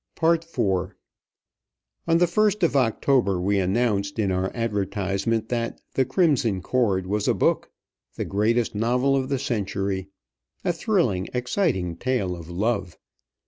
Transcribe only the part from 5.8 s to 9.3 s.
"The Crimson Cord" was a book; the greatest novel of